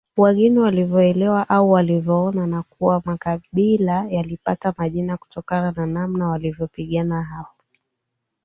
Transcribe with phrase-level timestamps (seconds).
[0.17, 7.63] wageni walivyoelewa au walivyoona Na kuna makabila yalipata majina kutokana na namna wanavyopigana yapo